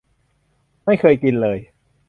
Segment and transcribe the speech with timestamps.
[0.85, 1.57] ไม่เคยกินเลย